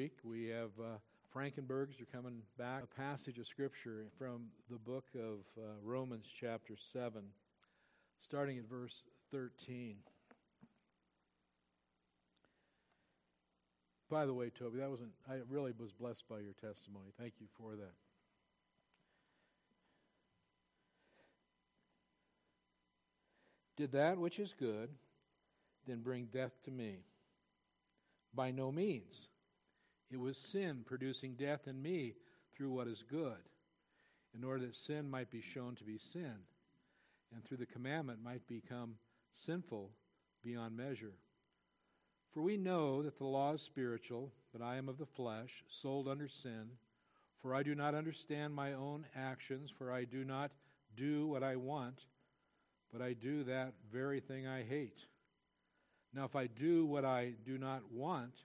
[0.00, 0.96] week we have uh,
[1.36, 2.84] Frankenbergs are coming back.
[2.84, 7.20] A passage of scripture from the book of uh, Romans, chapter 7,
[8.18, 9.96] starting at verse 13.
[14.08, 17.10] By the way, Toby, that wasn't, I really was blessed by your testimony.
[17.18, 17.92] Thank you for that.
[23.76, 24.88] Did that which is good,
[25.86, 27.00] then bring death to me?
[28.32, 29.28] By no means.
[30.10, 32.14] It was sin producing death in me
[32.56, 33.48] through what is good,
[34.34, 36.34] in order that sin might be shown to be sin,
[37.34, 38.96] and through the commandment might become
[39.32, 39.90] sinful
[40.42, 41.14] beyond measure.
[42.32, 46.08] For we know that the law is spiritual, but I am of the flesh, sold
[46.08, 46.70] under sin.
[47.40, 50.52] For I do not understand my own actions, for I do not
[50.96, 52.04] do what I want,
[52.92, 55.06] but I do that very thing I hate.
[56.12, 58.44] Now, if I do what I do not want,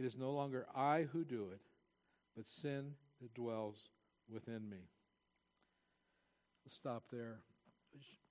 [0.00, 1.60] it is no longer I who do it,
[2.34, 3.90] but sin that dwells
[4.32, 4.88] within me.
[6.64, 7.40] Let's stop there.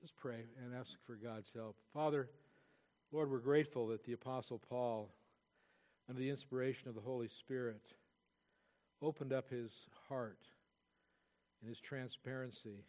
[0.02, 1.78] Let's pray and ask for God's help.
[1.94, 2.28] Father,
[3.12, 5.14] Lord, we're grateful that the Apostle Paul,
[6.10, 7.94] under the inspiration of the Holy Spirit,
[9.00, 10.40] opened up his heart
[11.62, 12.84] and his transparency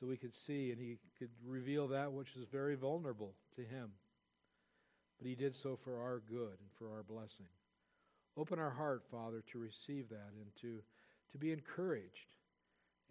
[0.00, 3.90] so we could see and he could reveal that which is very vulnerable to him.
[5.18, 7.46] But he did so for our good and for our blessing.
[8.36, 10.78] Open our heart, Father, to receive that and to,
[11.32, 12.34] to be encouraged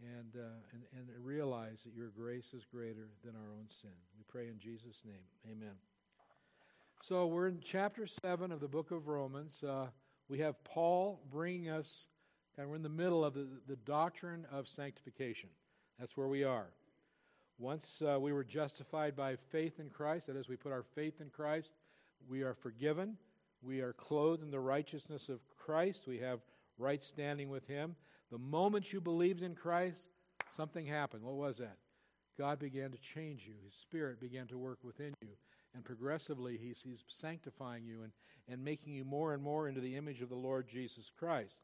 [0.02, 3.92] and, uh, and, and realize that your grace is greater than our own sin.
[4.18, 5.24] We pray in Jesus' name.
[5.52, 5.76] Amen.
[7.04, 9.64] So we're in chapter 7 of the book of Romans.
[9.64, 9.88] Uh,
[10.28, 12.08] we have Paul bringing us,
[12.56, 15.50] kind of, we're in the middle of the, the doctrine of sanctification.
[16.00, 16.68] That's where we are.
[17.60, 21.22] Once uh, we were justified by faith in Christ, that is, we put our faith
[21.22, 21.74] in Christ,
[22.28, 23.18] we are forgiven.
[23.62, 26.08] We are clothed in the righteousness of Christ.
[26.08, 26.40] We have
[26.78, 27.96] right standing with Him.
[28.32, 30.02] The moment you believed in Christ,
[30.56, 31.24] something happened.
[31.24, 31.78] What was that?
[32.38, 33.54] God began to change you.
[33.64, 35.30] His Spirit began to work within you.
[35.76, 38.12] And progressively, He's, he's sanctifying you and,
[38.50, 41.58] and making you more and more into the image of the Lord Jesus Christ.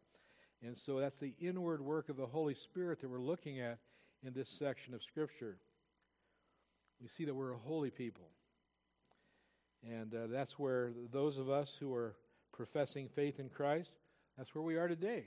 [0.63, 3.79] And so that's the inward work of the Holy Spirit that we're looking at
[4.25, 5.57] in this section of Scripture.
[7.01, 8.29] We see that we're a holy people.
[9.83, 12.15] And uh, that's where those of us who are
[12.51, 13.91] professing faith in Christ,
[14.37, 15.25] that's where we are today.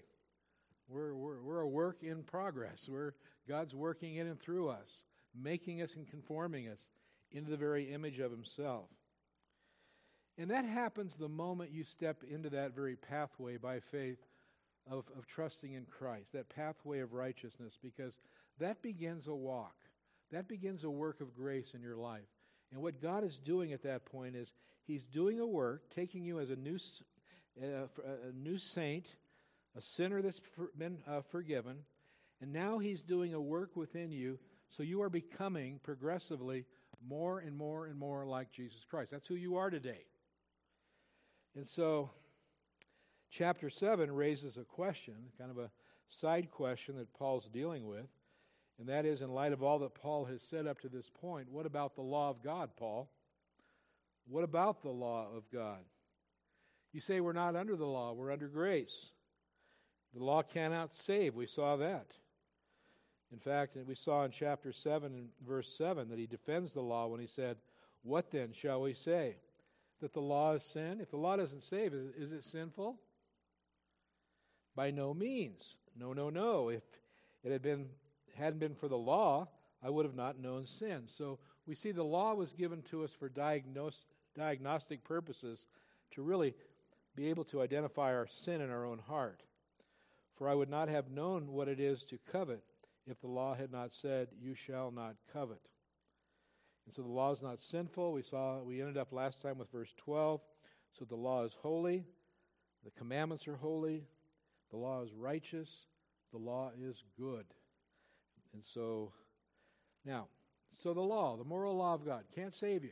[0.89, 2.89] We're, we're, we're a work in progress.
[2.89, 3.13] We're,
[3.49, 5.03] God's working in and through us,
[5.41, 6.89] making us and conforming us
[7.31, 8.89] into the very image of Himself.
[10.37, 14.19] And that happens the moment you step into that very pathway by faith
[14.91, 18.19] of, of trusting in Christ, that pathway of righteousness, because
[18.59, 19.75] that begins a walk.
[20.33, 22.29] That begins a work of grace in your life.
[22.73, 24.53] And what God is doing at that point is
[24.87, 26.79] He's doing a work, taking you as a new,
[27.63, 27.87] uh,
[28.29, 29.15] a new saint,
[29.77, 30.41] a sinner that's
[30.77, 31.79] been uh, forgiven,
[32.41, 34.39] and now He's doing a work within you
[34.69, 36.65] so you are becoming progressively
[37.07, 39.11] more and more and more like Jesus Christ.
[39.11, 40.05] That's who you are today.
[41.57, 42.11] And so,
[43.31, 45.71] chapter 7 raises a question, kind of a
[46.09, 48.07] side question that Paul's dealing with.
[48.81, 51.53] And that is, in light of all that Paul has said up to this point,
[51.53, 53.11] what about the law of God, Paul?
[54.27, 55.81] What about the law of God?
[56.95, 59.11] You say we're not under the law, we're under grace.
[60.15, 61.35] The law cannot save.
[61.35, 62.07] We saw that.
[63.33, 67.07] In fact, we saw in chapter 7 and verse 7 that he defends the law
[67.07, 67.59] when he said,
[68.03, 69.37] What then shall we say?
[70.01, 71.01] That the law is sin?
[71.01, 72.99] If the law doesn't save, is, is it sinful?
[74.75, 75.77] By no means.
[75.97, 76.71] No, no, no.
[76.71, 76.83] If
[77.45, 77.87] it had been
[78.41, 79.49] hadn't been for the law,
[79.83, 81.05] I would have not known sin.
[81.07, 85.67] So we see the law was given to us for diagnostic purposes
[86.13, 86.55] to really
[87.17, 89.43] be able to identify our sin in our own heart.
[90.37, 92.63] For I would not have known what it is to covet
[93.07, 95.61] if the law had not said, You shall not covet.
[96.87, 98.13] And so the law is not sinful.
[98.13, 100.41] We saw we ended up last time with verse 12.
[100.99, 102.05] So the law is holy,
[102.85, 104.05] the commandments are holy,
[104.71, 105.87] the law is righteous,
[106.33, 107.45] the law is good.
[108.53, 109.13] And so,
[110.05, 110.27] now,
[110.75, 112.91] so the law, the moral law of God, can't save you.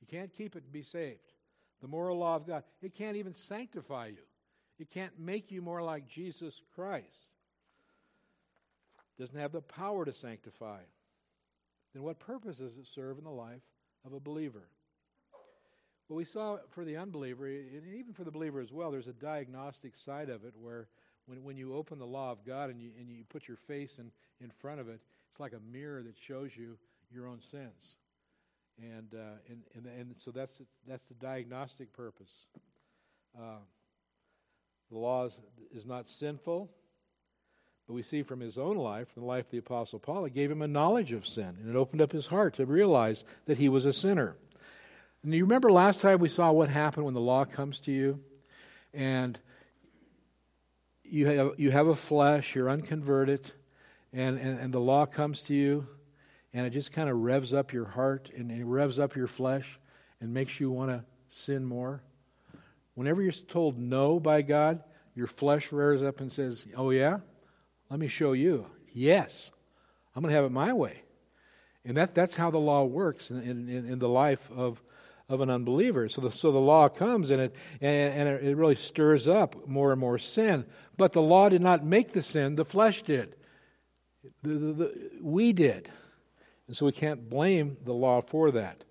[0.00, 1.32] You can't keep it to be saved.
[1.80, 4.22] The moral law of God, it can't even sanctify you.
[4.78, 7.28] It can't make you more like Jesus Christ.
[9.18, 10.80] It doesn't have the power to sanctify.
[11.92, 13.62] Then what purpose does it serve in the life
[14.04, 14.68] of a believer?
[16.08, 19.12] Well, we saw for the unbeliever, and even for the believer as well, there's a
[19.12, 20.88] diagnostic side of it where
[21.26, 23.98] when, when you open the law of God and you, and you put your face
[23.98, 24.10] in,
[24.40, 26.76] in front of it, it's like a mirror that shows you
[27.10, 27.96] your own sins.
[28.78, 32.46] And, uh, and, and, and so that's, that's the diagnostic purpose.
[33.38, 33.60] Uh,
[34.90, 35.32] the law is,
[35.74, 36.70] is not sinful,
[37.86, 40.34] but we see from his own life, from the life of the Apostle Paul, it
[40.34, 43.58] gave him a knowledge of sin, and it opened up his heart to realize that
[43.58, 44.36] he was a sinner.
[45.22, 48.20] And you remember last time we saw what happened when the law comes to you?
[48.92, 49.38] And
[51.12, 53.52] you have, you have a flesh, you're unconverted,
[54.14, 55.86] and, and, and the law comes to you,
[56.54, 59.78] and it just kind of revs up your heart and it revs up your flesh
[60.20, 62.02] and makes you want to sin more.
[62.94, 64.82] Whenever you're told no by God,
[65.14, 67.18] your flesh rears up and says, Oh, yeah?
[67.90, 68.66] Let me show you.
[68.92, 69.50] Yes,
[70.14, 71.02] I'm going to have it my way.
[71.84, 74.82] And that, that's how the law works in, in, in the life of,
[75.28, 76.08] of an unbeliever.
[76.08, 80.00] So the, so the law comes and, it, and, it really stirs up more and
[80.00, 80.66] more sin.
[80.96, 83.36] But the law did not make the sin, the flesh did.
[84.42, 85.90] The, the, the, we did.
[86.66, 88.84] And so we can't blame the law for that.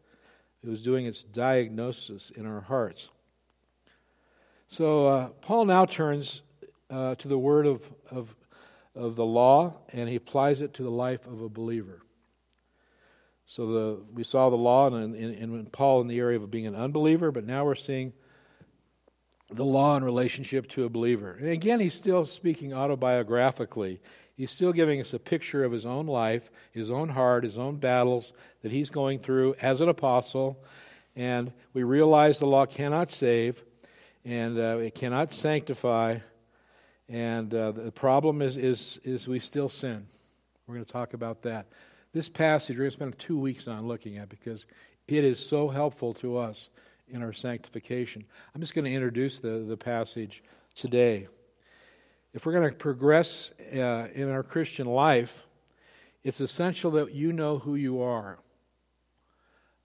[0.64, 3.10] It was doing its diagnosis in our hearts.
[4.68, 6.44] So uh, Paul now turns
[6.90, 8.36] uh, to the word of, of,
[8.96, 12.02] of the law and he applies it to the life of a believer.
[13.52, 17.34] So the, we saw the law and, Paul in the area of being an unbeliever,
[17.34, 18.14] but now we're seeing
[19.50, 21.36] the law in relationship to a believer.
[21.38, 24.00] And again, he's still speaking autobiographically.
[24.38, 27.76] He's still giving us a picture of his own life, his own heart, his own
[27.76, 28.32] battles
[28.62, 30.64] that he's going through as an apostle.
[31.18, 33.66] And we realize the law cannot save,
[34.24, 36.20] and uh, it cannot sanctify.
[37.10, 40.08] And uh, the problem is, is, is we still sin.
[40.68, 41.66] We're going to talk about that.
[42.14, 44.66] This passage we're going to spend two weeks on looking at because
[45.08, 46.70] it is so helpful to us
[47.08, 48.26] in our sanctification.
[48.54, 50.44] I'm just going to introduce the, the passage
[50.76, 51.28] today.
[52.34, 55.44] If we're going to progress uh, in our Christian life,
[56.24, 58.40] it's essential that you know who you are.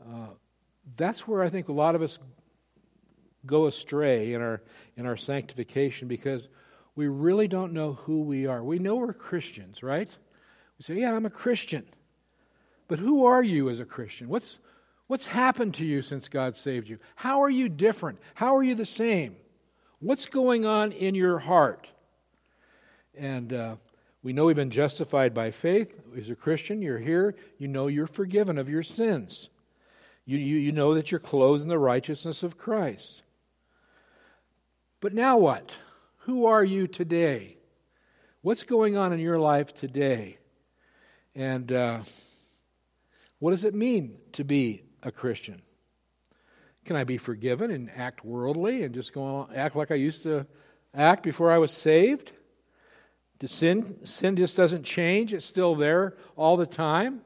[0.00, 0.28] Uh,
[0.96, 2.18] that's where I think a lot of us
[3.44, 4.62] go astray in our
[4.96, 6.48] in our sanctification because
[6.96, 8.64] we really don't know who we are.
[8.64, 10.08] We know we're Christians, right?
[10.78, 11.86] We say, "Yeah, I'm a Christian."
[12.88, 14.28] But who are you as a Christian?
[14.28, 14.58] What's
[15.06, 16.98] what's happened to you since God saved you?
[17.14, 18.18] How are you different?
[18.34, 19.36] How are you the same?
[20.00, 21.88] What's going on in your heart?
[23.16, 23.76] And uh,
[24.22, 25.98] we know we've been justified by faith.
[26.16, 27.34] As a Christian, you're here.
[27.58, 29.48] You know you're forgiven of your sins.
[30.24, 33.22] You, you, you know that you're clothed in the righteousness of Christ.
[35.00, 35.72] But now what?
[36.20, 37.56] Who are you today?
[38.42, 40.38] What's going on in your life today?
[41.34, 42.00] And uh,
[43.38, 45.62] what does it mean to be a Christian?
[46.84, 50.22] Can I be forgiven and act worldly and just go on, act like I used
[50.22, 50.46] to
[50.94, 52.32] act before I was saved?
[53.38, 57.22] Does sin, sin just doesn't change, it's still there all the time?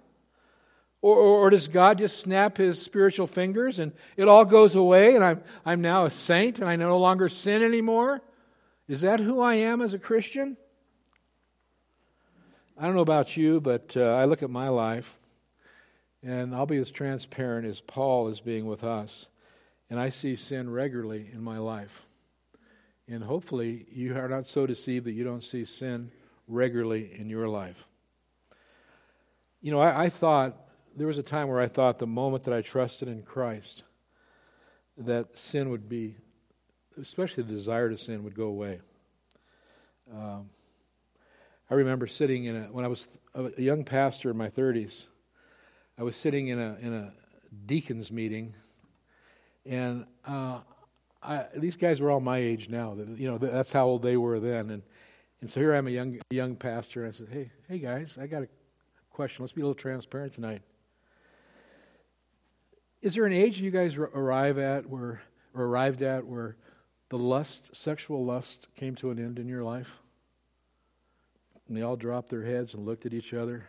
[1.03, 5.15] Or, or, or, does God just snap his spiritual fingers and it all goes away
[5.15, 8.21] and I'm, I'm now a saint and I no longer sin anymore?
[8.87, 10.59] Is that who I am as a Christian?
[12.77, 15.19] I don't know about you, but uh, I look at my life
[16.23, 19.27] and I'll be as transparent as Paul is being with us.
[19.89, 22.03] And I see sin regularly in my life.
[23.09, 26.13] And hopefully, you are not so deceived that you don't see sin
[26.47, 27.85] regularly in your life.
[29.61, 30.57] You know, I, I thought,
[30.97, 33.85] there was a time where I thought the moment that I trusted in Christ,
[34.99, 36.17] that sin would be,
[37.01, 38.81] especially the desire to sin, would go away.
[40.13, 40.51] Um,
[41.71, 45.07] I remember sitting in a, when I was a young pastor in my 30s,
[46.01, 47.13] I was sitting in a in a
[47.67, 48.55] deacons meeting,
[49.67, 50.61] and uh,
[51.23, 52.97] I, these guys were all my age now.
[53.17, 54.71] You know, that's how old they were then.
[54.71, 54.83] And
[55.43, 58.27] and so here I'm a young young pastor, and I said, "Hey, hey guys, I
[58.27, 58.49] got a
[59.11, 59.43] question.
[59.43, 60.63] Let's be a little transparent tonight.
[63.03, 65.21] Is there an age you guys arrive at where
[65.53, 66.57] or arrived at where
[67.11, 70.01] the lust, sexual lust, came to an end in your life?"
[71.69, 73.67] And they all dropped their heads and looked at each other.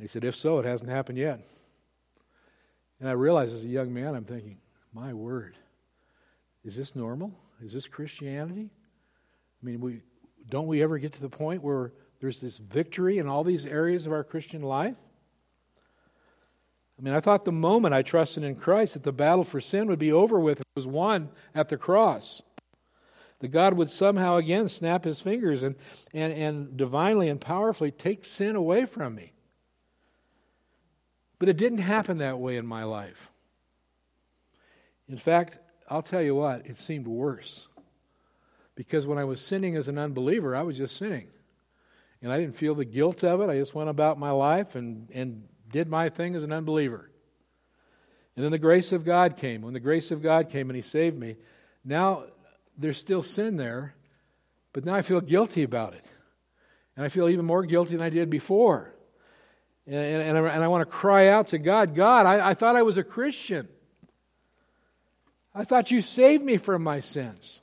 [0.00, 1.40] He said, If so, it hasn't happened yet.
[3.00, 4.58] And I realized as a young man, I'm thinking,
[4.92, 5.56] my word,
[6.64, 7.32] is this normal?
[7.62, 8.70] Is this Christianity?
[8.70, 10.02] I mean, we,
[10.48, 14.06] don't we ever get to the point where there's this victory in all these areas
[14.06, 14.96] of our Christian life?
[16.98, 19.86] I mean, I thought the moment I trusted in Christ that the battle for sin
[19.86, 20.60] would be over with.
[20.60, 22.42] It was won at the cross.
[23.38, 25.76] that God would somehow again snap his fingers and,
[26.12, 29.32] and, and divinely and powerfully take sin away from me.
[31.38, 33.30] But it didn't happen that way in my life.
[35.08, 37.68] In fact, I'll tell you what, it seemed worse.
[38.74, 41.28] Because when I was sinning as an unbeliever, I was just sinning.
[42.22, 43.48] And I didn't feel the guilt of it.
[43.48, 47.10] I just went about my life and, and did my thing as an unbeliever.
[48.36, 49.62] And then the grace of God came.
[49.62, 51.36] When the grace of God came and He saved me,
[51.84, 52.24] now
[52.76, 53.94] there's still sin there,
[54.72, 56.08] but now I feel guilty about it.
[56.96, 58.94] And I feel even more guilty than I did before.
[59.88, 62.82] And, and, and I, want to cry out to God God, I, I thought I
[62.82, 63.66] was a Christian.
[65.54, 67.62] I thought you saved me from my sins.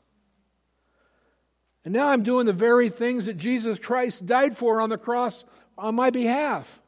[1.84, 5.46] And now I'm doing the very things that Jesus Christ died for on the cross
[5.78, 6.82] on my behalf.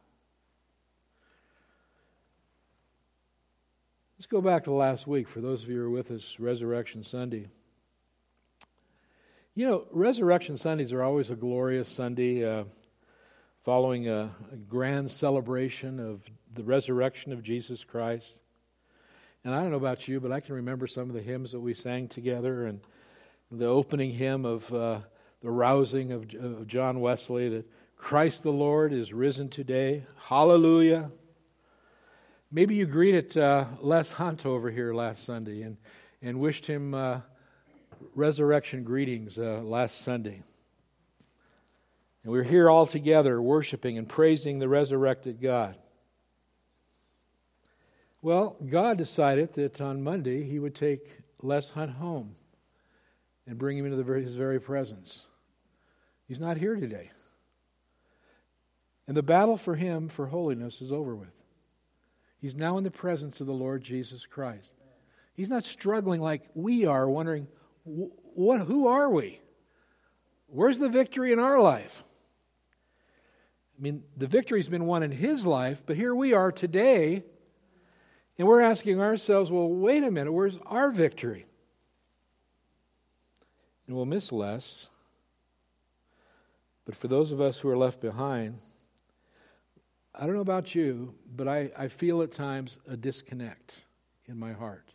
[4.18, 7.04] Let's go back to last week for those of you who are with us, Resurrection
[7.04, 7.48] Sunday.
[9.54, 12.64] You know, Resurrection Sundays are always a glorious Sunday uh,
[13.68, 18.40] following a, a grand celebration of the resurrection of Jesus Christ.
[19.44, 21.60] And I don't know about you, but I can remember some of the hymns that
[21.60, 22.80] we sang together and
[23.52, 25.00] the opening hymn of uh,
[25.42, 30.06] the rousing of, of John Wesley that Christ the Lord is risen today.
[30.18, 31.12] Hallelujah.
[32.50, 35.76] Maybe you greeted uh, Les Hunt over here last Sunday and,
[36.22, 37.20] and wished him uh,
[38.16, 40.42] resurrection greetings uh, last Sunday.
[42.28, 45.78] And we're here all together worshiping and praising the resurrected God.
[48.22, 52.36] Well, God decided that on Monday he would take Les Hunt home
[53.48, 55.26] and bring him into very, his very presence.
[56.28, 57.12] He's not here today.
[59.08, 61.32] And the battle for him for holiness is over with.
[62.42, 64.74] He's now in the presence of the Lord Jesus Christ.
[65.34, 67.48] He's not struggling like we are, wondering,
[67.86, 69.40] what, who are we?
[70.48, 72.04] Where's the victory in our life?
[73.78, 77.24] I mean, the victory's been won in his life, but here we are today,
[78.38, 81.46] and we're asking ourselves, well, wait a minute, where's our victory?
[83.86, 84.88] And we'll miss Les.
[86.86, 88.60] But for those of us who are left behind,
[90.16, 93.84] I don't know about you, but I, I feel at times a disconnect
[94.26, 94.90] in my heart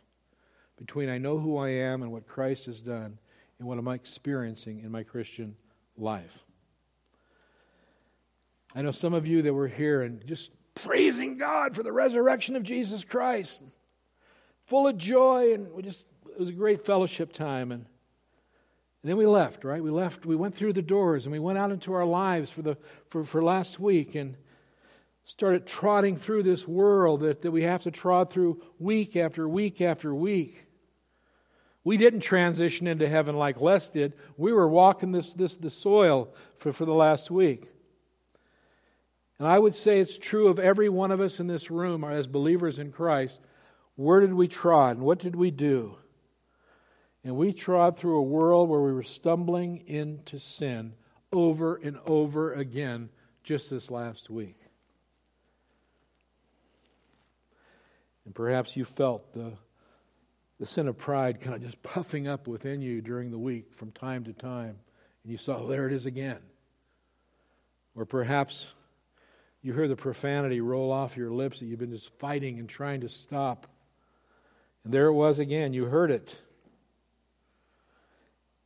[0.77, 3.17] between I know who I am and what Christ has done
[3.59, 5.55] and what I'm experiencing in my Christian
[5.95, 6.43] life.
[8.75, 12.55] I know some of you that were here and just praising God for the resurrection
[12.55, 13.61] of Jesus Christ,
[14.65, 17.71] full of joy, and we just it was a great fellowship time.
[17.71, 17.85] And,
[19.03, 19.83] and then we left, right?
[19.83, 22.61] We left, we went through the doors and we went out into our lives for
[22.61, 22.77] the
[23.07, 24.35] for, for last week and
[25.25, 29.81] started trotting through this world that, that we have to trot through week after week
[29.81, 30.67] after week.
[31.85, 34.13] We didn't transition into heaven like Les did.
[34.37, 37.72] We were walking this, this the soil for, for the last week.
[39.43, 42.27] And I would say it's true of every one of us in this room as
[42.27, 43.41] believers in Christ.
[43.97, 45.97] Where did we trod and what did we do?
[47.25, 50.93] And we trod through a world where we were stumbling into sin
[51.33, 53.09] over and over again
[53.43, 54.61] just this last week.
[58.23, 59.57] And perhaps you felt the,
[60.57, 63.91] the sin of pride kind of just puffing up within you during the week from
[63.91, 64.77] time to time.
[65.23, 66.39] And you saw, oh, there it is again.
[67.93, 68.73] Or perhaps
[69.63, 73.01] you hear the profanity roll off your lips that you've been just fighting and trying
[73.01, 73.65] to stop.
[74.83, 75.73] And there it was again.
[75.73, 76.37] You heard it.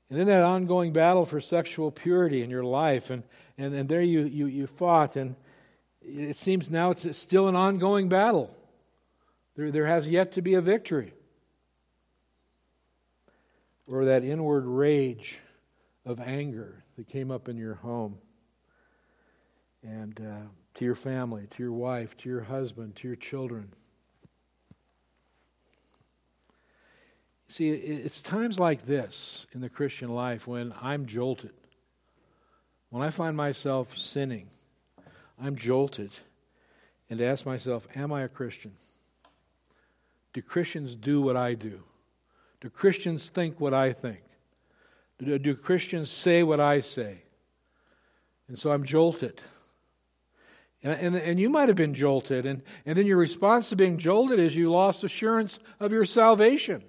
[0.09, 3.23] And then that ongoing battle for sexual purity in your life, and,
[3.57, 5.35] and, and there you, you, you fought, and
[6.01, 8.55] it seems now it's still an ongoing battle.
[9.55, 11.13] There, there has yet to be a victory.
[13.85, 15.39] Or that inward rage
[16.05, 18.17] of anger that came up in your home
[19.83, 20.47] and uh,
[20.77, 23.74] to your family, to your wife, to your husband, to your children.
[27.50, 31.53] See, it's times like this in the Christian life when I'm jolted.
[32.89, 34.50] When I find myself sinning,
[35.41, 36.12] I'm jolted
[37.10, 38.74] and ask myself, Am I a Christian?
[40.34, 41.81] Do Christians do what I do?
[42.62, 44.19] Do Christians think what I think?
[45.19, 47.24] Do, Christians say what I say?
[48.48, 49.41] And so I'm jolted.
[50.84, 53.98] And, and, and you might have been jolted, and, and then your response to being
[53.98, 56.84] jolted is you lost assurance of your salvation.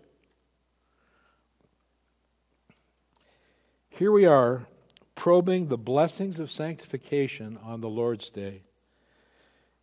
[3.88, 4.66] Here we are
[5.14, 8.62] probing the blessings of sanctification on the Lord's Day.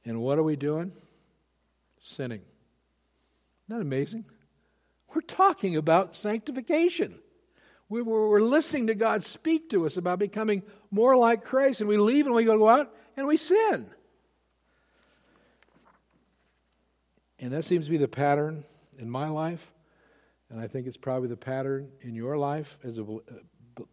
[0.05, 0.93] And what are we doing?
[1.99, 2.41] Sinning.
[3.67, 4.23] Isn't that amazing?
[5.13, 7.19] We're talking about sanctification.
[7.89, 11.97] We, we're listening to God speak to us about becoming more like Christ, and we
[11.97, 13.87] leave and we go out and we sin.
[17.39, 18.63] And that seems to be the pattern
[18.97, 19.73] in my life,
[20.49, 23.17] and I think it's probably the pattern in your life as a uh,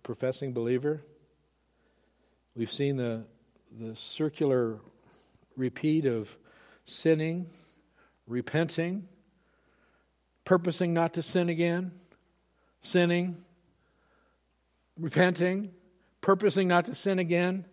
[0.03, 1.03] professing believer.
[2.55, 3.25] We've seen the,
[3.79, 4.79] the circular
[5.57, 6.37] repeat of
[6.85, 7.51] sinning,
[8.27, 9.09] repenting,
[10.45, 11.93] purposing not to sin again,
[12.81, 13.45] sinning,
[14.99, 15.73] repenting,
[16.21, 17.65] purposing not to sin again,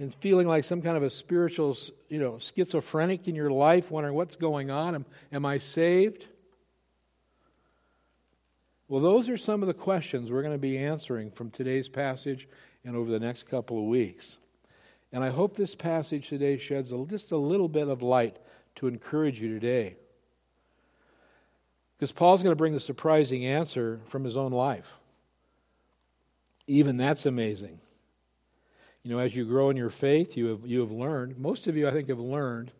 [0.00, 1.76] and feeling like some kind of a spiritual,
[2.08, 4.94] you know, schizophrenic in your life, wondering what's going on.
[4.94, 6.26] Am, am I saved?
[8.88, 12.48] Well, those are some of the questions we're going to be answering from today's passage
[12.82, 14.38] and over the next couple of weeks.
[15.12, 18.38] And I hope this passage today sheds a, just a little bit of light
[18.76, 19.96] to encourage you today.
[21.98, 24.98] Because Paul's going to bring the surprising answer from his own life.
[26.66, 27.80] Even that's amazing.
[29.02, 31.76] You know, as you grow in your faith, you have, you have learned, most of
[31.76, 32.70] you, I think, have learned,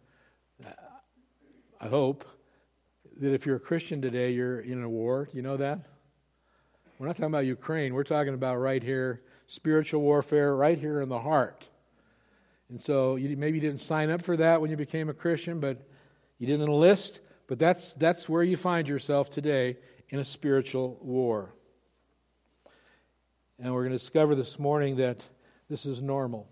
[1.80, 2.26] I hope,
[3.20, 5.28] that if you're a Christian today, you're in a war.
[5.32, 5.80] You know that?
[6.98, 7.94] We're not talking about Ukraine.
[7.94, 11.66] We're talking about right here, spiritual warfare, right here in the heart.
[12.68, 15.88] And so you, maybe didn't sign up for that when you became a Christian, but
[16.38, 17.20] you didn't enlist.
[17.46, 19.78] But that's, that's where you find yourself today
[20.10, 21.54] in a spiritual war.
[23.58, 25.22] And we're going to discover this morning that
[25.70, 26.48] this is normal.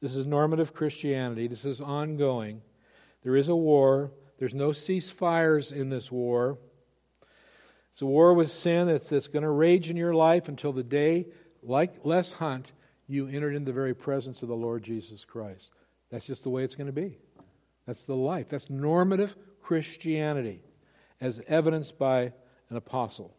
[0.00, 1.46] This is normative Christianity.
[1.46, 2.62] This is ongoing.
[3.22, 4.12] There is a war.
[4.38, 6.58] There's no ceasefires in this war.
[7.92, 10.82] It's a war with sin that's, that's going to rage in your life until the
[10.82, 11.26] day,
[11.62, 12.72] like Les Hunt,
[13.06, 15.70] you entered in the very presence of the Lord Jesus Christ.
[16.10, 17.18] That's just the way it's going to be.
[17.86, 18.48] That's the life.
[18.48, 20.62] That's normative Christianity,
[21.20, 22.32] as evidenced by
[22.70, 23.34] an apostle.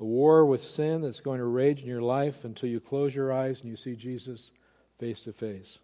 [0.00, 3.32] A war with sin that's going to rage in your life until you close your
[3.32, 4.50] eyes and you see Jesus
[4.98, 5.78] face to face.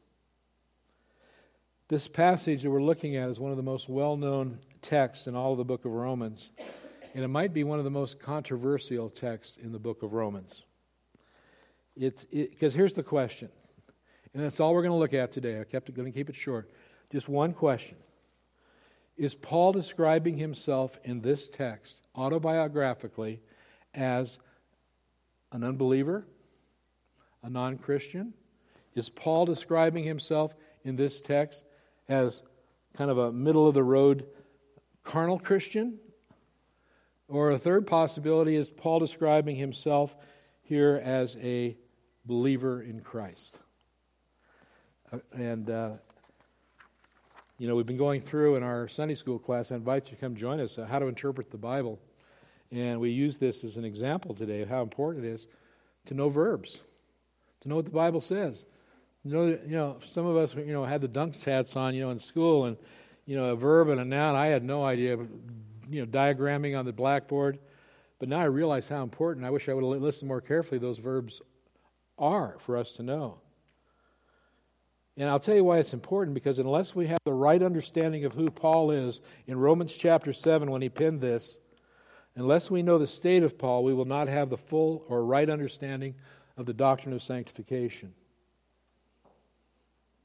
[1.88, 5.34] This passage that we're looking at is one of the most well known texts in
[5.34, 6.50] all of the book of Romans,
[7.14, 10.64] and it might be one of the most controversial texts in the book of Romans.
[11.96, 13.48] It's because it, here's the question,
[14.32, 15.60] and that's all we're going to look at today.
[15.60, 16.70] I kept going to keep it short.
[17.10, 17.96] Just one question:
[19.16, 23.40] Is Paul describing himself in this text autobiographically
[23.94, 24.38] as
[25.52, 26.26] an unbeliever,
[27.42, 28.34] a non Christian?
[28.94, 31.64] Is Paul describing himself in this text
[32.08, 32.42] as
[32.94, 34.26] kind of a middle of the road
[35.04, 35.98] carnal Christian?
[37.28, 40.16] Or a third possibility is Paul describing himself
[40.62, 41.76] here as a
[42.24, 43.58] believer in Christ.
[45.12, 45.90] Uh, and, uh,
[47.58, 49.70] you know, we've been going through in our Sunday school class.
[49.70, 52.00] I invite you to come join us uh, how to interpret the Bible.
[52.72, 55.48] And we use this as an example today of how important it is
[56.06, 56.80] to know verbs,
[57.62, 58.64] to know what the Bible says.
[59.24, 62.00] You know, you know, some of us, you know, had the dunks hats on, you
[62.00, 62.76] know, in school, and
[63.26, 64.34] you know, a verb and a noun.
[64.34, 65.16] I had no idea,
[65.90, 67.58] you know, diagramming on the blackboard.
[68.18, 69.46] But now I realize how important.
[69.46, 70.78] I wish I would have listened more carefully.
[70.78, 71.40] Those verbs
[72.18, 73.38] are for us to know.
[75.16, 78.32] And I'll tell you why it's important because unless we have the right understanding of
[78.32, 81.58] who Paul is in Romans chapter 7 when he penned this,
[82.36, 85.48] Unless we know the state of Paul, we will not have the full or right
[85.48, 86.14] understanding
[86.56, 88.14] of the doctrine of sanctification.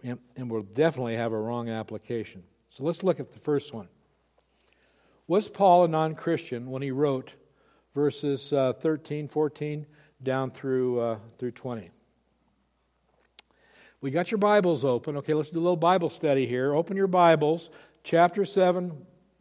[0.03, 2.43] And, and we'll definitely have a wrong application.
[2.69, 3.87] So let's look at the first one.
[5.27, 7.33] Was Paul a non Christian when he wrote
[7.95, 9.85] verses uh, 13, 14
[10.21, 11.89] down through, uh, through 20?
[14.01, 15.17] We got your Bibles open.
[15.17, 16.75] Okay, let's do a little Bible study here.
[16.75, 17.71] Open your Bibles,
[18.03, 18.95] chapter 7,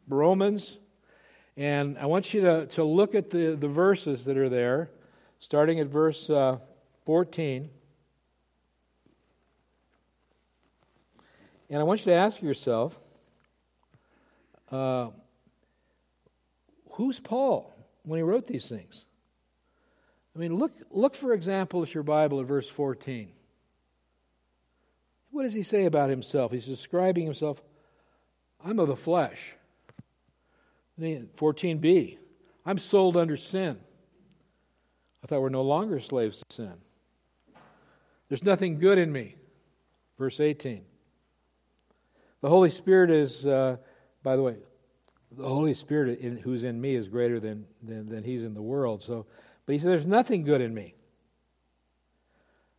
[0.09, 0.79] Romans
[1.57, 4.91] and I want you to, to look at the, the verses that are there,
[5.39, 6.59] starting at verse uh,
[7.07, 7.71] 14.
[11.71, 12.99] And I want you to ask yourself
[14.73, 15.11] uh,
[16.93, 19.05] who's Paul when he wrote these things?
[20.35, 23.29] I mean, look, look, for example, at your Bible at verse 14.
[25.31, 26.51] What does he say about himself?
[26.51, 27.63] He's describing himself
[28.65, 29.55] I'm of the flesh.
[31.01, 32.19] 14b,
[32.65, 33.79] I'm sold under sin.
[35.23, 36.75] I thought we're no longer slaves to sin.
[38.29, 39.37] There's nothing good in me.
[40.19, 40.85] Verse 18.
[42.41, 43.79] The Holy Spirit is, uh,
[44.23, 44.57] by the way,
[45.37, 48.63] the Holy Spirit in, who's in me is greater than, than, than he's in the
[48.63, 49.03] world.
[49.03, 49.27] So,
[49.67, 50.95] but he says, There's nothing good in me.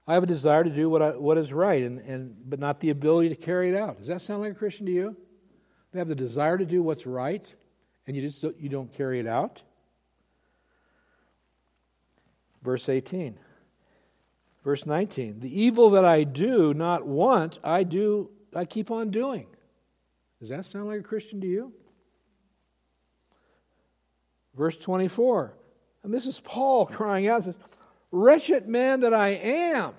[0.08, 2.80] I have a desire to do what, I, what is right, and, and, but not
[2.80, 3.97] the ability to carry it out.
[3.97, 5.17] Does that sound like a Christian to you?
[5.91, 7.45] They have the desire to do what's right,
[8.08, 9.62] and you just don't, you don't carry it out?
[12.63, 13.38] Verse 18.
[14.63, 15.39] Verse 19.
[15.39, 19.48] The evil that I do not want, I do, I keep on doing.
[20.39, 21.74] Does that sound like a Christian to you?
[24.56, 25.54] Verse 24.
[26.04, 27.58] And this is Paul crying out, says,
[28.12, 29.94] Wretched man that I am.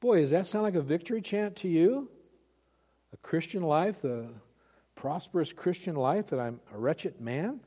[0.00, 2.08] Boy, does that sound like a victory chant to you?
[3.12, 4.28] A Christian life, the
[4.94, 7.60] prosperous Christian life, that I'm a wretched man?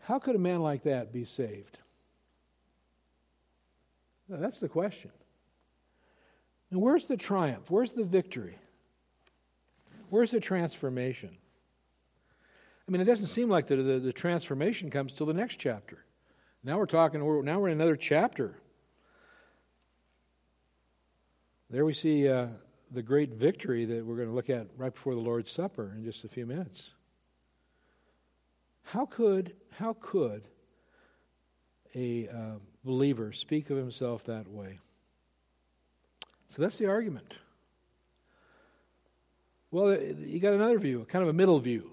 [0.00, 1.78] How could a man like that be saved?
[4.28, 5.10] That's the question.
[6.70, 7.70] And where's the triumph?
[7.70, 8.58] Where's the victory?
[10.10, 11.36] Where's the transformation?
[12.86, 16.04] I mean, it doesn't seem like the, the, the transformation comes till the next chapter.
[16.64, 18.56] Now we're talking, we're, now we're in another chapter.
[21.70, 22.46] There we see uh,
[22.92, 26.02] the great victory that we're going to look at right before the Lord's Supper in
[26.02, 26.94] just a few minutes.
[28.84, 30.48] How could, how could
[31.94, 32.54] a uh,
[32.84, 34.78] believer speak of himself that way?
[36.48, 37.34] So that's the argument.
[39.70, 41.90] Well, you got another view, kind of a middle view.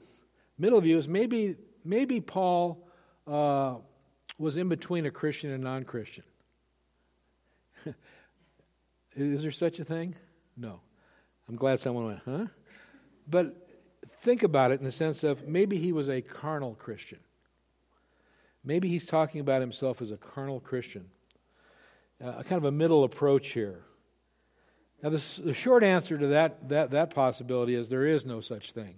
[0.58, 2.88] Middle view is maybe maybe Paul
[3.28, 3.76] uh,
[4.38, 6.24] was in between a Christian and non-Christian.
[9.16, 10.16] is there such a thing?
[10.58, 10.80] No.
[11.48, 12.46] I'm glad someone went, huh?
[13.28, 13.70] But
[14.22, 17.20] think about it in the sense of maybe he was a carnal Christian.
[18.64, 21.06] Maybe he's talking about himself as a carnal Christian.
[22.24, 23.84] Uh, a kind of a middle approach here.
[25.04, 28.72] Now, the, the short answer to that, that, that possibility is there is no such
[28.72, 28.96] thing.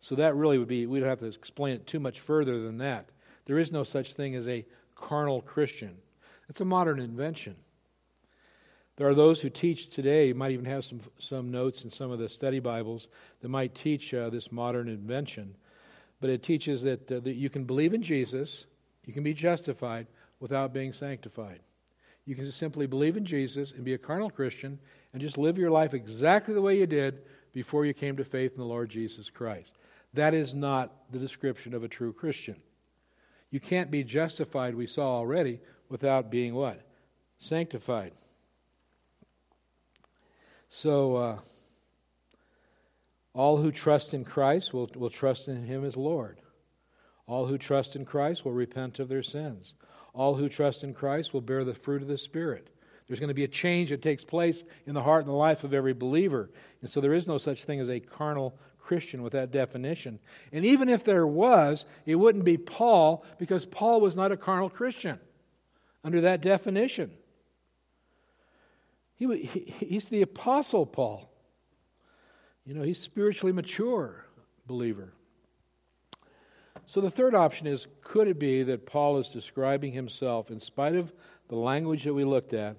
[0.00, 2.78] So that really would be, we don't have to explain it too much further than
[2.78, 3.10] that.
[3.44, 5.98] There is no such thing as a carnal Christian.
[6.48, 7.56] It's a modern invention.
[9.00, 12.10] There are those who teach today, you might even have some, some notes in some
[12.10, 13.08] of the study Bibles
[13.40, 15.56] that might teach uh, this modern invention.
[16.20, 18.66] But it teaches that, uh, that you can believe in Jesus,
[19.06, 20.06] you can be justified
[20.38, 21.60] without being sanctified.
[22.26, 24.78] You can simply believe in Jesus and be a carnal Christian
[25.14, 27.22] and just live your life exactly the way you did
[27.54, 29.72] before you came to faith in the Lord Jesus Christ.
[30.12, 32.56] That is not the description of a true Christian.
[33.50, 36.82] You can't be justified, we saw already, without being what?
[37.38, 38.12] Sanctified.
[40.70, 41.38] So, uh,
[43.34, 46.40] all who trust in Christ will, will trust in Him as Lord.
[47.26, 49.74] All who trust in Christ will repent of their sins.
[50.14, 52.70] All who trust in Christ will bear the fruit of the Spirit.
[53.06, 55.64] There's going to be a change that takes place in the heart and the life
[55.64, 56.50] of every believer.
[56.80, 60.20] And so there is no such thing as a carnal Christian with that definition.
[60.52, 64.70] And even if there was, it wouldn't be Paul because Paul was not a carnal
[64.70, 65.18] Christian
[66.04, 67.10] under that definition.
[69.20, 71.30] He, he, he's the Apostle Paul.
[72.64, 74.24] You know, he's spiritually mature
[74.66, 75.12] believer.
[76.86, 80.94] So the third option is could it be that Paul is describing himself, in spite
[80.94, 81.12] of
[81.48, 82.76] the language that we looked at,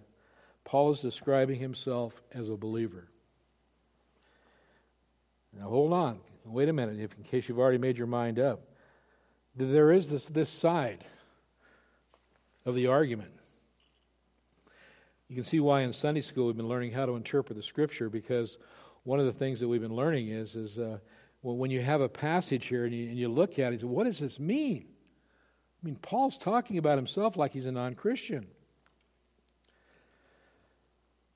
[0.63, 3.08] Paul is describing himself as a believer.
[5.54, 6.21] Now, hold on.
[6.43, 8.62] Wait a minute, if, in case you've already made your mind up.
[9.56, 11.06] There is this, this side
[12.65, 13.32] of the argument.
[15.32, 18.10] You can see why in Sunday school we've been learning how to interpret the Scripture
[18.10, 18.58] because
[19.04, 20.98] one of the things that we've been learning is, is uh,
[21.41, 23.86] when you have a passage here and you, and you look at it, you say,
[23.86, 24.88] what does this mean?
[24.89, 28.46] I mean, Paul's talking about himself like he's a non Christian.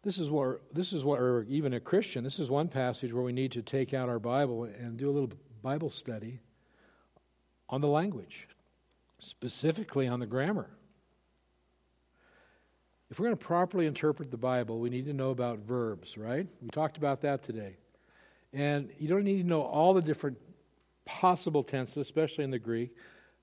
[0.04, 2.22] This is where this is what, or even a Christian.
[2.26, 5.14] This is one passage where we need to take out our Bible and do a
[5.14, 5.32] little
[5.62, 6.42] Bible study
[7.70, 8.50] on the language,
[9.20, 10.70] specifically on the grammar.
[13.12, 16.48] If we're going to properly interpret the Bible, we need to know about verbs, right?
[16.62, 17.78] We talked about that today.
[18.52, 20.38] And you don't need to know all the different
[21.06, 22.96] possible tenses, especially in the Greek.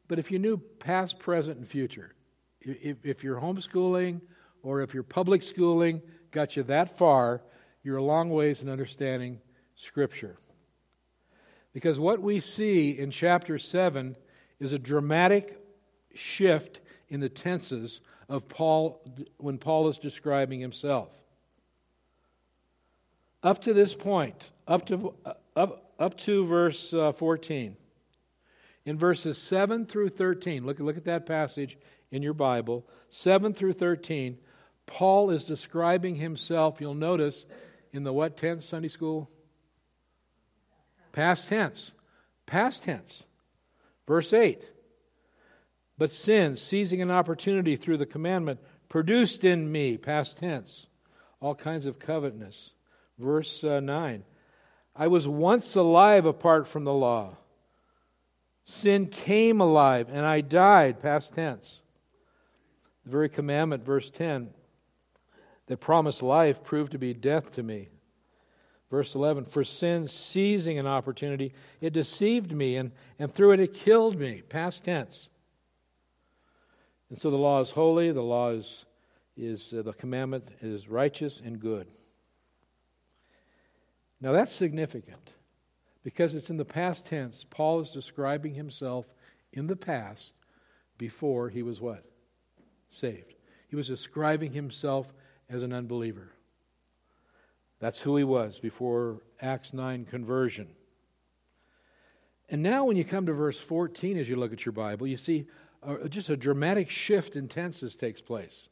[0.09, 2.15] But if you knew past, present, and future,
[2.61, 4.21] if, if you're homeschooling
[4.63, 7.43] or if you're public schooling, got you that far,
[7.85, 9.41] you're a long ways in understanding
[9.75, 10.37] Scripture.
[11.73, 14.17] Because what we see in chapter 7
[14.61, 15.59] is a dramatic
[16.15, 19.03] shift in the tenses of Paul
[19.39, 21.11] when Paul is describing himself.
[23.43, 25.15] Up to this point, up to,
[25.57, 27.77] up, up to verse uh, 14,
[28.85, 31.77] in verses 7 through 13, look, look at that passage
[32.11, 34.39] in your Bible, 7 through 13,
[34.87, 37.47] Paul is describing himself, you'll notice,
[37.93, 39.31] in the what tense, Sunday school?
[41.13, 41.93] Past tense.
[42.47, 43.25] Past tense.
[44.07, 44.63] Verse 8.
[46.03, 50.89] But sin, seizing an opportunity through the commandment, produced in me, past tense,
[51.39, 52.75] all kinds of covetousness.
[53.21, 54.25] Verse uh, 9.
[54.97, 57.37] I was once alive apart from the law.
[58.65, 61.83] Sin came alive and I died, past tense.
[63.05, 64.51] The very commandment, verse 10,
[65.67, 67.91] that promised life proved to be death to me.
[68.91, 73.73] Verse 11, for sin seizing an opportunity, it deceived me, and, and through it it
[73.73, 75.29] killed me, past tense.
[77.13, 78.87] And so the law is holy, the law is,
[79.37, 81.87] is uh, the commandment is righteous and good.
[84.19, 85.29] Now that's significant
[86.03, 87.45] because it's in the past tense.
[87.45, 89.13] Paul is describing himself
[89.53, 90.33] in the past
[90.97, 92.03] before he was what?
[92.89, 93.35] Saved.
[93.69, 95.13] He was describing himself
[95.51, 96.33] as an unbeliever.
[97.79, 100.69] That's who he was before Acts 9 conversion.
[102.49, 105.19] And now, when you come to verse 14, as you look at your Bible, you
[105.19, 105.47] see
[106.09, 108.69] just a dramatic shift in tenses takes place.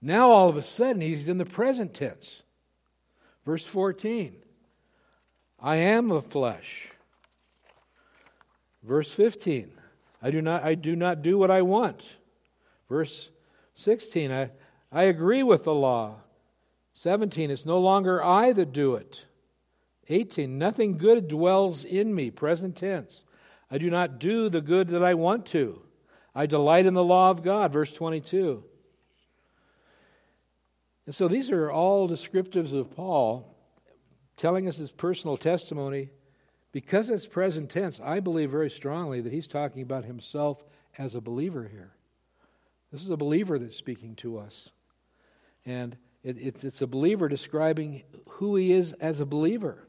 [0.00, 2.42] Now, all of a sudden, he's in the present tense.
[3.44, 4.36] Verse 14
[5.60, 6.90] I am of flesh.
[8.82, 9.70] Verse 15
[10.20, 12.16] I do not, I do, not do what I want.
[12.88, 13.30] Verse
[13.74, 14.50] 16 I,
[14.90, 16.16] I agree with the law.
[16.94, 19.26] 17 It's no longer I that do it.
[20.08, 23.22] 18 Nothing good dwells in me, present tense.
[23.72, 25.80] I do not do the good that I want to.
[26.34, 28.62] I delight in the law of God, verse 22.
[31.06, 33.56] And so these are all descriptives of Paul
[34.36, 36.10] telling us his personal testimony.
[36.70, 40.62] Because it's present tense, I believe very strongly that he's talking about himself
[40.98, 41.92] as a believer here.
[42.92, 44.70] This is a believer that's speaking to us.
[45.64, 49.86] And it, it's, it's a believer describing who he is as a believer.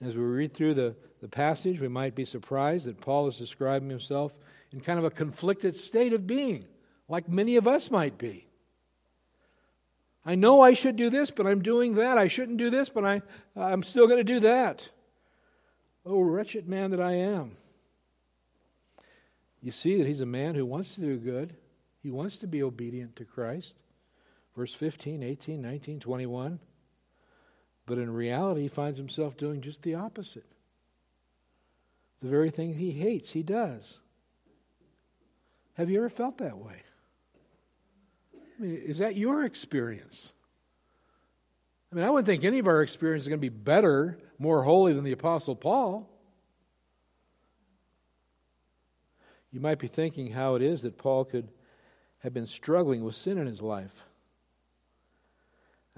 [0.00, 3.90] As we read through the, the passage, we might be surprised that Paul is describing
[3.90, 4.36] himself
[4.72, 6.66] in kind of a conflicted state of being,
[7.08, 8.46] like many of us might be.
[10.24, 12.18] I know I should do this, but I'm doing that.
[12.18, 13.22] I shouldn't do this, but I,
[13.56, 14.88] I'm still going to do that.
[16.04, 17.56] Oh, wretched man that I am.
[19.62, 21.56] You see that he's a man who wants to do good,
[22.02, 23.74] he wants to be obedient to Christ.
[24.54, 26.58] Verse 15, 18, 19, 21.
[27.88, 30.44] But in reality, he finds himself doing just the opposite.
[32.20, 33.98] The very thing he hates, he does.
[35.74, 36.82] Have you ever felt that way?
[38.34, 40.32] I mean, is that your experience?
[41.90, 44.64] I mean, I wouldn't think any of our experience is going to be better, more
[44.64, 46.10] holy than the Apostle Paul.
[49.50, 51.48] You might be thinking how it is that Paul could
[52.18, 54.02] have been struggling with sin in his life.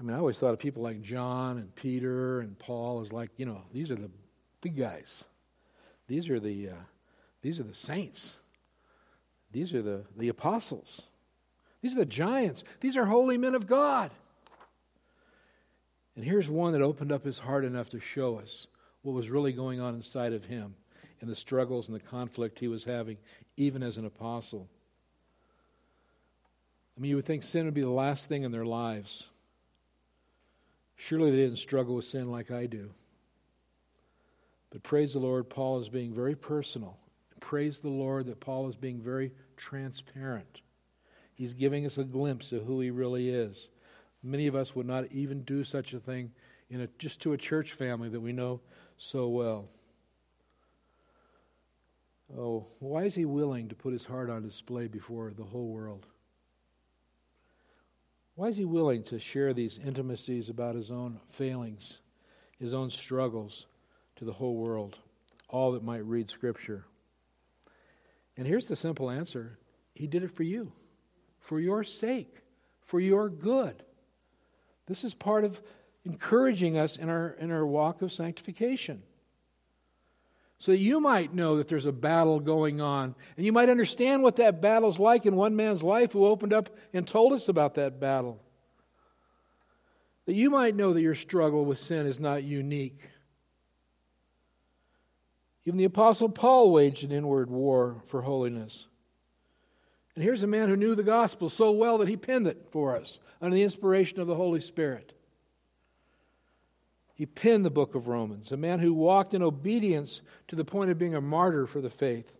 [0.01, 3.29] I mean, I always thought of people like John and Peter and Paul as like,
[3.37, 4.09] you know, these are the
[4.59, 5.25] big guys.
[6.07, 6.83] These are the, uh,
[7.43, 8.37] these are the saints.
[9.51, 11.03] These are the, the apostles.
[11.83, 12.63] These are the giants.
[12.79, 14.09] These are holy men of God.
[16.15, 18.65] And here's one that opened up his heart enough to show us
[19.03, 20.73] what was really going on inside of him
[21.19, 23.17] and the struggles and the conflict he was having,
[23.55, 24.67] even as an apostle.
[26.97, 29.27] I mean, you would think sin would be the last thing in their lives.
[31.01, 32.91] Surely they didn't struggle with sin like I do.
[34.69, 36.95] But praise the Lord, Paul is being very personal.
[37.39, 40.61] Praise the Lord that Paul is being very transparent.
[41.33, 43.69] He's giving us a glimpse of who he really is.
[44.21, 46.33] Many of us would not even do such a thing
[46.69, 48.61] in a, just to a church family that we know
[48.97, 49.69] so well.
[52.37, 56.05] Oh, why is he willing to put his heart on display before the whole world?
[58.41, 61.99] Why is he willing to share these intimacies about his own failings,
[62.57, 63.67] his own struggles
[64.15, 64.97] to the whole world,
[65.47, 66.85] all that might read Scripture?
[68.35, 69.59] And here's the simple answer
[69.93, 70.71] He did it for you
[71.39, 72.41] for your sake,
[72.81, 73.83] for your good.
[74.87, 75.61] This is part of
[76.03, 79.03] encouraging us in our, in our walk of sanctification.
[80.61, 84.21] So that you might know that there's a battle going on, and you might understand
[84.21, 87.73] what that battle's like in one man's life who opened up and told us about
[87.75, 88.39] that battle.
[90.27, 93.09] That you might know that your struggle with sin is not unique.
[95.65, 98.85] Even the Apostle Paul waged an inward war for holiness.
[100.13, 102.95] And here's a man who knew the gospel so well that he penned it for
[102.95, 105.13] us under the inspiration of the Holy Spirit.
[107.21, 110.89] He penned the book of Romans, a man who walked in obedience to the point
[110.89, 112.35] of being a martyr for the faith,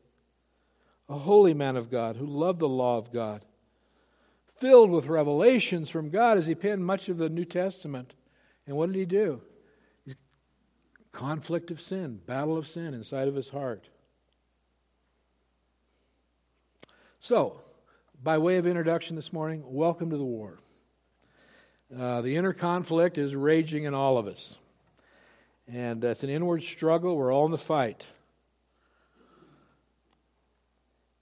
[1.07, 3.45] a holy man of God who loved the law of God,
[4.55, 8.15] filled with revelations from God as he penned much of the New Testament.
[8.65, 9.43] And what did he do?
[10.03, 10.15] He's
[11.11, 13.87] conflict of sin, battle of sin inside of his heart.
[17.19, 17.61] So,
[18.23, 20.57] by way of introduction this morning, welcome to the war.
[21.95, 24.57] Uh, the inner conflict is raging in all of us.
[25.71, 27.15] And it's an inward struggle.
[27.15, 28.05] We're all in the fight.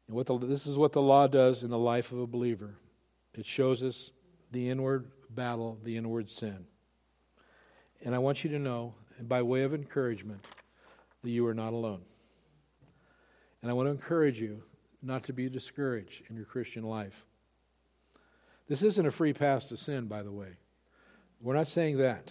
[0.08, 2.76] And what the, this is what the law does in the life of a believer
[3.36, 4.10] it shows us
[4.52, 6.66] the inward battle, the inward sin.
[8.04, 10.44] And I want you to know, by way of encouragement,
[11.24, 12.02] that you are not alone.
[13.62, 14.64] And I want to encourage you
[15.02, 17.24] not to be discouraged in your Christian life.
[18.68, 20.58] This isn't a free pass to sin, by the way.
[21.40, 22.30] We're not saying that.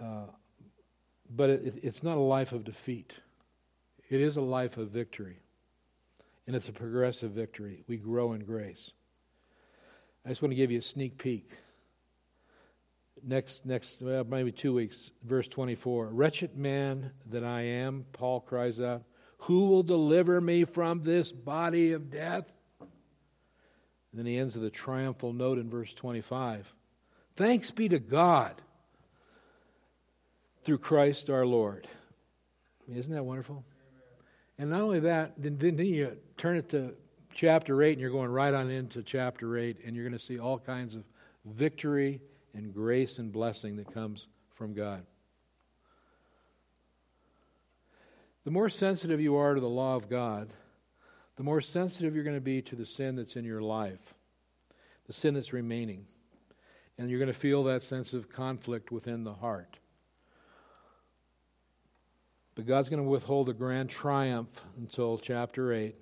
[0.00, 0.26] Uh,
[1.28, 3.12] but it, it's not a life of defeat,
[4.10, 5.38] it is a life of victory.
[6.46, 7.84] And it's a progressive victory.
[7.88, 8.92] We grow in grace.
[10.26, 11.48] I just want to give you a sneak peek.
[13.22, 16.08] Next, next, well, maybe two weeks, verse 24.
[16.08, 19.04] Wretched man that I am, Paul cries out,
[19.38, 22.44] who will deliver me from this body of death?
[22.80, 22.88] And
[24.12, 26.74] then he ends with a triumphal note in verse 25.
[27.36, 28.60] Thanks be to God
[30.64, 31.86] through Christ our Lord.
[32.92, 33.64] Isn't that wonderful?
[34.58, 36.94] And not only that, then, then you turn it to
[37.34, 40.38] chapter 8 and you're going right on into chapter 8 and you're going to see
[40.38, 41.04] all kinds of
[41.44, 42.20] victory
[42.54, 45.04] and grace and blessing that comes from God.
[48.44, 50.52] The more sensitive you are to the law of God,
[51.36, 54.14] the more sensitive you're going to be to the sin that's in your life,
[55.06, 56.06] the sin that's remaining.
[56.96, 59.78] And you're going to feel that sense of conflict within the heart.
[62.54, 65.96] But God's going to withhold a grand triumph until chapter 8.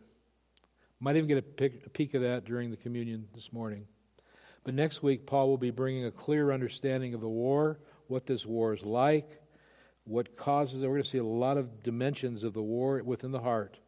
[1.01, 3.87] Might even get a, a peek of that during the communion this morning.
[4.63, 8.45] But next week, Paul will be bringing a clear understanding of the war, what this
[8.45, 9.41] war is like,
[10.05, 10.87] what causes it.
[10.87, 13.79] We're going to see a lot of dimensions of the war within the heart.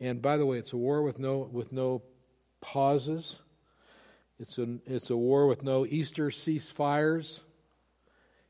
[0.00, 2.02] And by the way, it's a war with no with no
[2.60, 3.40] pauses.
[4.40, 7.42] It's a it's a war with no Easter ceasefires.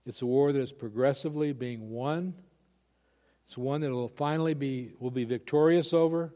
[0.07, 2.35] It's a war that is progressively being won.
[3.47, 6.35] It's one that will finally be will be victorious over.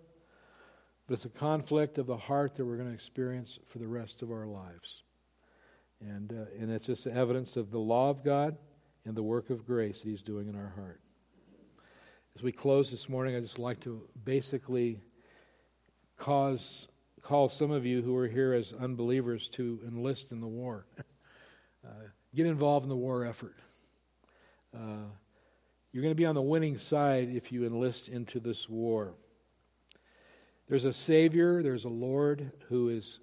[1.09, 4.21] But it's a conflict of the heart that we're going to experience for the rest
[4.21, 5.03] of our lives.
[6.01, 8.59] And, uh, and it's just evidence of the law of God
[9.07, 11.01] and the work of grace that He's doing in our heart.
[12.37, 15.01] As we close this morning, I'd just like to basically
[16.19, 16.89] cause,
[17.23, 20.87] call some of you who are here as unbelievers to enlist in the war.
[21.85, 21.91] uh,
[22.35, 23.57] get involved in the war effort.
[24.77, 25.07] Uh,
[25.99, 29.15] you're going to be on the winning side if you enlist into this war.
[30.69, 33.19] There's a Savior, there's a Lord who is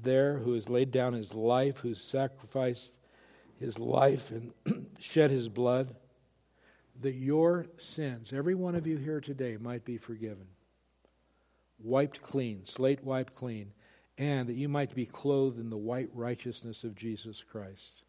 [0.00, 3.00] there, who has laid down his life, who's sacrificed
[3.58, 4.52] his life and
[5.00, 5.92] shed his blood,
[7.00, 10.46] that your sins, every one of you here today, might be forgiven,
[11.82, 13.72] wiped clean, slate wiped clean,
[14.18, 18.04] and that you might be clothed in the white righteousness of Jesus Christ.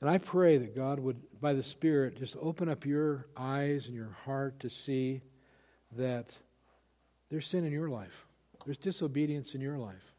[0.00, 3.96] And I pray that God would, by the Spirit, just open up your eyes and
[3.96, 5.22] your heart to see
[5.96, 6.32] that
[7.30, 8.26] there's sin in your life,
[8.64, 10.14] there's disobedience in your life.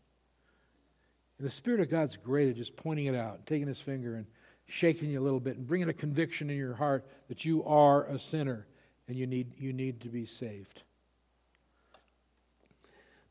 [1.37, 4.25] And the Spirit of God's great at just pointing it out, taking his finger and
[4.67, 8.05] shaking you a little bit and bringing a conviction in your heart that you are
[8.05, 8.67] a sinner
[9.07, 10.83] and you need, you need to be saved.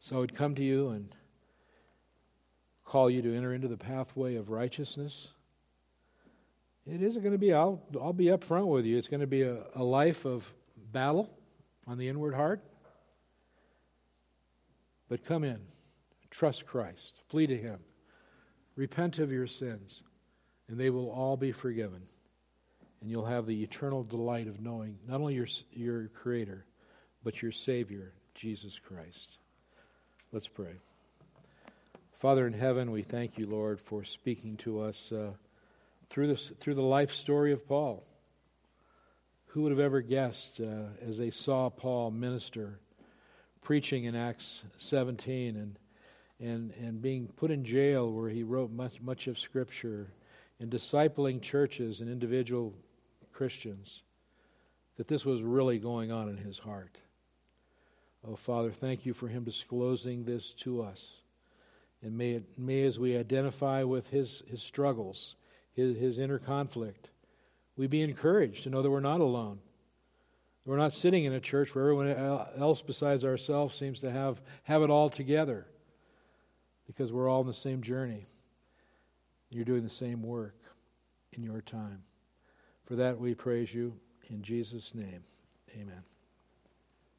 [0.00, 1.14] So I'd come to you and
[2.84, 5.28] call you to enter into the pathway of righteousness.
[6.90, 9.26] It isn't going to be, I'll, I'll be up front with you, it's going to
[9.26, 10.50] be a, a life of
[10.90, 11.30] battle
[11.86, 12.62] on the inward heart.
[15.08, 15.58] But come in,
[16.30, 17.78] trust Christ, flee to Him,
[18.74, 20.02] repent of your sins,
[20.68, 22.02] and they will all be forgiven.
[23.00, 26.64] And you'll have the eternal delight of knowing not only your, your Creator,
[27.22, 29.38] but your Savior, Jesus Christ.
[30.32, 30.72] Let's pray.
[32.12, 35.32] Father in heaven, we thank you, Lord, for speaking to us uh,
[36.10, 38.04] through, this, through the life story of Paul.
[39.48, 42.80] Who would have ever guessed uh, as they saw Paul minister?
[43.68, 45.78] preaching in Acts 17 and,
[46.40, 50.10] and, and being put in jail where he wrote much, much of Scripture
[50.58, 52.72] and discipling churches and individual
[53.30, 54.04] Christians,
[54.96, 56.96] that this was really going on in his heart.
[58.26, 61.20] Oh, Father, thank you for him disclosing this to us.
[62.02, 65.34] And may, it, may as we identify with his, his struggles,
[65.78, 67.08] his, his inner conflict,
[67.76, 69.60] we be encouraged to know that we're not alone
[70.68, 72.10] we're not sitting in a church where everyone
[72.58, 75.66] else besides ourselves seems to have, have it all together
[76.86, 78.26] because we're all in the same journey.
[79.48, 80.60] You're doing the same work
[81.32, 82.02] in your time.
[82.84, 83.94] For that we praise you
[84.28, 85.24] in Jesus' name.
[85.74, 86.02] Amen.